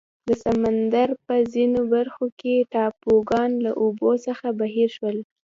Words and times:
د 0.27 0.29
سمندر 0.43 1.09
په 1.25 1.35
ځینو 1.53 1.79
برخو 1.93 2.25
کې 2.39 2.67
ټاپوګان 2.71 3.51
له 3.65 3.71
اوبو 3.83 4.11
څخه 4.25 4.47
بهر 4.59 4.89
شول. 4.95 5.17